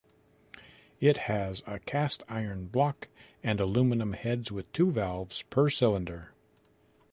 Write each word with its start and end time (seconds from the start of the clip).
It 0.99 1.17
has 1.29 1.61
a 1.67 1.77
cast 1.77 2.23
iron 2.27 2.65
block 2.69 3.09
and 3.43 3.59
aluminum 3.59 4.13
heads 4.13 4.51
with 4.51 4.73
two 4.73 4.91
valves 4.91 5.43
per 5.43 5.69
cylinder. 5.69 6.33